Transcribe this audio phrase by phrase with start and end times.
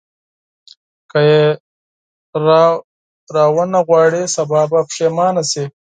[1.11, 1.41] که یې
[3.35, 5.65] راونه غواړې سبا به پښېمانه شې.